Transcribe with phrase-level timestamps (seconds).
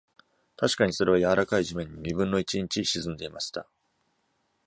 [0.57, 3.67] 確かにそれは柔らかい地面に二分の一インチ沈んでいました。